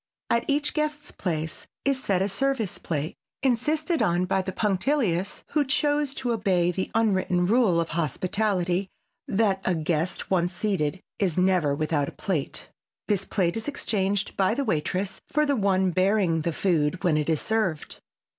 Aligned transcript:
At 0.31 0.45
each 0.47 0.73
guest's 0.73 1.11
place, 1.11 1.67
is 1.85 2.03
set 2.03 2.23
a 2.23 2.27
"service 2.27 2.79
plate," 2.79 3.13
insisted 3.43 4.01
on 4.01 4.25
by 4.25 4.41
the 4.41 4.51
punctilious 4.51 5.43
who 5.49 5.63
choose 5.63 6.15
to 6.15 6.31
obey 6.31 6.71
the 6.71 6.89
unwritten 6.95 7.45
rule 7.45 7.79
of 7.79 7.89
hospitality 7.89 8.89
that 9.27 9.61
a 9.63 9.75
guest 9.75 10.31
once 10.31 10.53
seated 10.55 11.01
is 11.19 11.37
never 11.37 11.75
without 11.75 12.09
a 12.09 12.13
plate. 12.13 12.71
This 13.07 13.25
plate 13.25 13.55
is 13.55 13.67
exchanged 13.67 14.35
by 14.35 14.55
the 14.55 14.65
waitress 14.65 15.21
for 15.27 15.45
the 15.45 15.55
one 15.55 15.91
bearing 15.91 16.41
the 16.41 16.51
food 16.51 17.03
when 17.03 17.15
it 17.15 17.29
is 17.29 17.41
served. 17.41 17.99